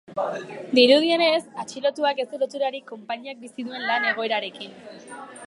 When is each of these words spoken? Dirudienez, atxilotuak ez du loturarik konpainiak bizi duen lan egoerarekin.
Dirudienez, 0.77 1.43
atxilotuak 1.63 2.23
ez 2.23 2.25
du 2.33 2.41
loturarik 2.45 2.87
konpainiak 2.93 3.45
bizi 3.45 3.67
duen 3.69 3.87
lan 3.93 4.11
egoerarekin. 4.15 4.75